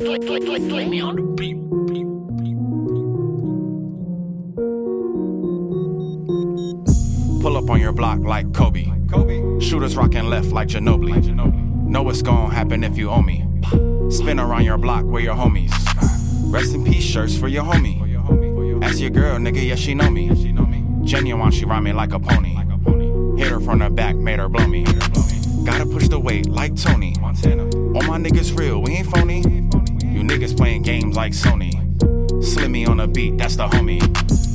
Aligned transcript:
Click, 0.00 0.22
click, 0.22 0.44
click, 0.46 0.66
click 0.70 0.88
me 0.88 1.02
on 1.02 1.16
the 1.16 1.22
beat. 1.36 1.56
Pull 7.42 7.56
up 7.58 7.68
on 7.68 7.78
your 7.78 7.92
block 7.92 8.20
like 8.20 8.50
Kobe. 8.54 8.86
Kobe. 9.10 9.60
Shooters 9.60 9.98
rocking 9.98 10.24
left 10.24 10.52
like 10.52 10.68
Ginobili. 10.68 11.10
Like 11.10 11.24
Ginobili. 11.24 11.86
Know 11.86 12.02
what's 12.02 12.22
gonna 12.22 12.48
happen 12.48 12.82
if 12.82 12.96
you 12.96 13.10
owe 13.10 13.20
me. 13.20 13.46
Spin 14.10 14.40
around 14.40 14.64
your 14.64 14.78
block 14.78 15.04
where 15.04 15.20
your 15.20 15.34
homies. 15.34 15.70
Rest 16.50 16.74
in 16.74 16.82
peace 16.82 17.04
shirts 17.04 17.36
for 17.36 17.48
your 17.48 17.64
homie. 17.64 18.00
Ask 18.82 19.00
your 19.00 19.10
girl, 19.10 19.38
nigga, 19.38 19.62
yeah, 19.62 19.74
she 19.74 19.92
know 19.92 20.08
me. 20.08 20.30
Genuine, 21.04 21.50
she 21.50 21.66
ride 21.66 21.82
me 21.82 21.92
like 21.92 22.14
a 22.14 22.18
pony. 22.18 22.56
Hit 23.36 23.48
her 23.48 23.60
from 23.60 23.80
the 23.80 23.90
back, 23.90 24.16
made 24.16 24.38
her 24.38 24.48
blow 24.48 24.66
me. 24.66 24.84
Gotta 25.64 25.84
push 25.84 26.08
the 26.08 26.18
weight 26.18 26.48
like 26.48 26.74
Tony. 26.74 27.14
Montana. 27.20 27.64
All 27.64 28.02
my 28.04 28.16
niggas 28.18 28.58
real, 28.58 28.80
we 28.80 28.92
ain't 28.92 29.06
phony. 29.06 29.69
Niggas 30.30 30.56
playing 30.56 30.82
games 30.82 31.16
like 31.16 31.32
Sony. 31.32 31.72
Slimmy 32.40 32.86
on 32.86 32.98
the 32.98 33.08
beat, 33.08 33.36
that's 33.36 33.56
the 33.56 33.66
homie. 33.66 34.00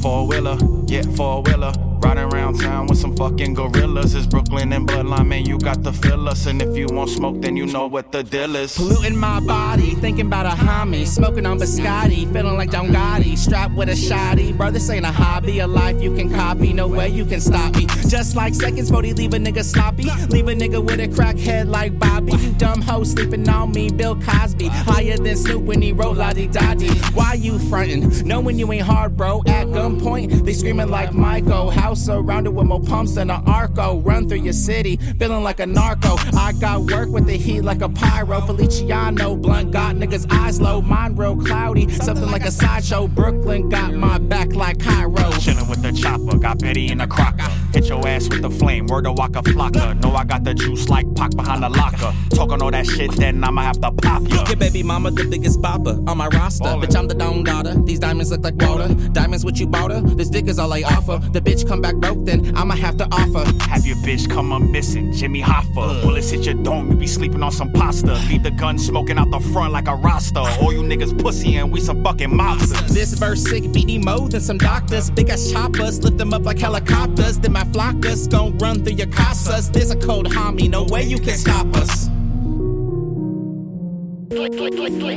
Four 0.02 0.26
wheeler, 0.26 0.58
yeah, 0.88 1.02
four 1.18 1.42
wheeler. 1.42 1.74
Riding 2.00 2.32
around 2.32 2.62
town 2.62 2.88
with 2.88 2.95
fucking 3.16 3.54
gorillas. 3.54 4.14
It's 4.16 4.28
Brooklyn 4.28 4.74
and 4.74 4.88
Bloodline, 4.88 5.28
man, 5.28 5.46
you 5.46 5.58
got 5.58 5.84
the 5.84 5.94
fill 5.94 6.28
us. 6.30 6.46
And 6.46 6.62
if 6.62 6.78
you 6.78 6.88
want 6.88 7.10
smoke, 7.10 7.42
then 7.42 7.56
you 7.56 7.66
know 7.66 7.88
what 7.88 8.12
the 8.12 8.24
deal 8.24 8.56
is. 8.56 8.76
Polluting 8.76 9.18
my 9.18 9.40
body, 9.40 9.96
thinking 9.96 10.28
about 10.28 10.46
a 10.46 10.50
homie. 10.50 11.06
Smoking 11.06 11.46
on 11.46 11.60
biscotti, 11.60 12.32
feeling 12.32 12.56
like 12.56 12.72
Don 12.72 12.88
Gotti. 12.88 13.38
Strapped 13.38 13.76
with 13.76 13.90
a 13.90 13.94
shotty. 13.94 14.56
Bro, 14.56 14.72
this 14.72 14.90
ain't 14.90 15.06
a 15.06 15.12
hobby, 15.12 15.60
a 15.60 15.68
life 15.68 16.02
you 16.02 16.16
can 16.16 16.30
copy. 16.30 16.74
No 16.74 16.88
way 16.88 17.10
you 17.10 17.26
can 17.26 17.40
stop 17.40 17.76
me. 17.76 17.86
Just 18.08 18.36
like 18.36 18.54
seconds, 18.54 18.90
40, 18.90 19.14
leave 19.14 19.34
a 19.34 19.38
nigga 19.38 19.64
sloppy. 19.64 20.04
Leave 20.30 20.48
a 20.48 20.54
nigga 20.54 20.84
with 20.84 21.00
a 21.00 21.08
crack 21.08 21.38
head 21.38 21.68
like 21.68 21.98
Bobby. 21.98 22.34
You 22.34 22.54
dumb 22.54 22.82
hoe 22.82 23.04
sleeping 23.04 23.48
on 23.50 23.72
me, 23.72 23.90
Bill 23.90 24.16
Cosby. 24.16 24.68
Higher 24.68 25.18
than 25.18 25.36
Snoop 25.36 25.64
when 25.64 25.82
he 25.82 25.92
roll 25.92 26.14
la 26.14 26.34
di 26.34 26.48
da 26.48 26.74
di. 26.74 26.90
Why 27.14 27.34
you 27.34 27.60
frontin'? 27.70 28.26
Knowing 28.26 28.60
you 28.60 28.72
ain't 28.72 28.86
hard, 28.86 29.16
bro. 29.16 29.42
At 29.48 29.68
gunpoint, 29.68 30.46
they 30.46 30.54
screaming 30.54 30.90
like 30.90 31.14
Michael. 31.14 31.70
House 31.70 32.06
surrounded 32.06 32.52
with 32.52 32.68
more 32.68 32.82
pumps 32.82 33.05
than 33.14 33.30
an 33.30 33.44
Arco. 33.46 34.00
Run 34.00 34.28
through 34.28 34.40
your 34.40 34.54
city, 34.54 34.98
feeling 35.20 35.44
like 35.44 35.60
a 35.60 35.66
narco. 35.66 36.16
I 36.38 36.54
got 36.54 36.82
work 36.82 37.10
with 37.10 37.28
the 37.28 37.38
heat 37.38 37.62
like 37.62 37.82
a 37.82 37.90
pyro. 37.90 38.42
Feliciano, 38.42 39.36
blunt 39.36 39.72
got 39.72 39.96
niggas 39.96 40.26
eyes 40.32 40.60
low. 40.60 40.82
Mine 40.82 41.16
real 41.16 41.38
cloudy, 41.38 41.90
something 41.90 42.32
like 42.32 42.46
a 42.46 42.52
sideshow. 42.52 43.08
Brooklyn 43.08 43.70
got 43.70 43.94
my 43.94 44.18
back 44.18 44.54
like 44.54 44.80
Cairo. 44.80 45.32
Chillin' 45.40 45.70
with 45.70 45.82
the 45.82 45.92
chopper, 45.92 46.38
got 46.38 46.60
Betty 46.60 46.90
in 46.90 46.98
the 47.00 47.08
crocker. 47.08 47.52
Your 47.88 48.08
ass 48.08 48.28
with 48.30 48.42
the 48.42 48.50
flame, 48.50 48.88
word 48.88 49.04
to 49.04 49.12
Waka 49.12 49.42
Flocka. 49.44 50.02
Know 50.02 50.16
I 50.16 50.24
got 50.24 50.44
the 50.44 50.54
juice 50.54 50.90
like 50.90 51.06
Pac 51.16 51.36
behind 51.36 51.62
the 51.62 51.70
locker. 51.70 52.14
Talking 52.32 52.62
all 52.62 52.72
that 52.72 52.88
shit, 52.88 53.12
then 53.12 53.44
I'ma 53.44 53.62
have 53.62 53.80
to 53.82 53.92
pop 53.92 54.24
ya. 54.28 54.44
Your 54.48 54.56
baby 54.56 54.82
mama, 54.82 55.12
the 55.12 55.26
biggest 55.26 55.62
bopper 55.62 55.96
on 56.10 56.18
my 56.18 56.28
roster. 56.28 56.64
Ballin'. 56.64 56.90
Bitch, 56.90 56.98
I'm 56.98 57.08
the 57.08 57.14
dome 57.14 57.44
daughter. 57.44 57.76
These 57.84 58.00
diamonds 58.00 58.32
look 58.32 58.44
like 58.44 58.56
water. 58.56 58.94
Diamonds 59.12 59.46
what 59.46 59.60
you 59.60 59.68
bought 59.68 59.92
her. 59.92 60.02
This 60.02 60.30
dick 60.30 60.48
is 60.48 60.58
all 60.58 60.74
I 60.74 60.82
offer. 60.82 61.20
The 61.30 61.42
bitch 61.42 61.68
come 61.68 61.82
back 61.82 61.96
broke, 61.96 62.26
then 62.26 62.56
I'ma 62.58 62.76
have 62.76 62.98
to 62.98 63.08
offer. 63.12 63.46
Have 63.64 63.86
your 63.86 63.98
bitch 63.98 64.30
come 64.30 64.52
up 64.52 64.64
missing, 64.64 65.14
Jimmy 65.14 65.42
Hoffa. 65.42 66.02
Bullets 66.02 66.32
hit 66.32 66.46
your 66.46 66.56
dome, 66.56 66.90
you 66.92 66.98
be 66.98 67.08
sleeping 67.08 67.44
on 67.44 67.52
some 67.52 67.72
pasta. 67.72 68.14
Leave 68.30 68.42
the 68.42 68.52
gun 68.52 68.80
smoking 68.80 69.20
out 69.20 69.30
the 69.30 69.40
front 69.52 69.74
like 69.74 69.88
a 69.88 69.96
Rasta. 69.96 70.40
All 70.40 70.74
you 70.74 70.82
niggas 70.82 71.22
pussy 71.22 71.56
and 71.58 71.72
we 71.72 71.80
some 71.80 72.04
fucking 72.04 72.32
mobsters. 72.32 72.90
This 72.90 73.14
verse 73.14 73.44
sick, 73.44 73.64
BD 73.66 74.04
mode 74.04 74.32
than 74.32 74.42
some 74.42 74.58
doctors. 74.58 75.12
Big 75.12 75.30
ass 75.30 75.52
choppers, 75.52 76.04
lift 76.04 76.18
them 76.18 76.34
up 76.34 76.46
like 76.46 76.58
helicopters. 76.58 77.38
Then 77.38 77.54
my 77.54 77.64
flockers 77.76 78.30
gon' 78.30 78.58
run 78.60 78.84
through 78.84 78.96
your 78.96 79.08
casas. 79.08 79.70
There's 79.70 79.92
a 79.92 79.98
cold 79.98 80.28
homie, 80.28 80.70
no 80.70 80.84
way 80.84 81.04
you 81.04 81.20
can 81.20 81.38
stop 81.38 81.68
us. 81.76 82.08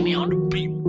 Me 0.02 0.14
on 0.14 0.30
the 0.30 0.36
beat. 0.50 0.88